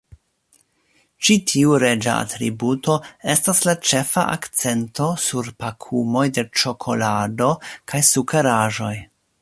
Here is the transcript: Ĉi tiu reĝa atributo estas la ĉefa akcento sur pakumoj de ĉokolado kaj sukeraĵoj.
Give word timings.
Ĉi 1.27 1.35
tiu 1.51 1.73
reĝa 1.83 2.15
atributo 2.21 2.95
estas 3.35 3.61
la 3.67 3.75
ĉefa 3.89 4.25
akcento 4.39 5.11
sur 5.27 5.51
pakumoj 5.65 6.25
de 6.39 6.49
ĉokolado 6.63 7.53
kaj 7.93 8.03
sukeraĵoj. 8.13 8.95